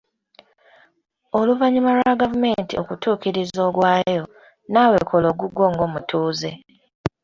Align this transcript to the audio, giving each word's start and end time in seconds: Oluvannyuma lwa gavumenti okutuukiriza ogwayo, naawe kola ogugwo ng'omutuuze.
Oluvannyuma 1.39 1.91
lwa 1.97 2.13
gavumenti 2.21 2.73
okutuukiriza 2.81 3.59
ogwayo, 3.69 4.23
naawe 4.71 4.99
kola 5.09 5.27
ogugwo 5.33 5.63
ng'omutuuze. 5.73 6.51